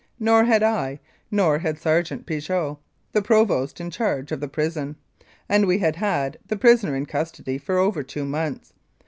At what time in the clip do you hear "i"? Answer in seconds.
0.63-0.99